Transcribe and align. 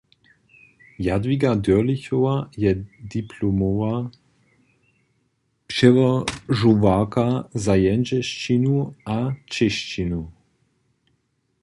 Jadwiga 0.99 1.53
Dyrlichowa 1.63 2.49
je 2.61 2.71
diplomowa 3.13 3.93
přełožowarka 5.71 7.25
za 7.63 7.75
jendźelšćinu 7.85 8.75
a 9.05 9.17
čěšćinu. 9.53 10.21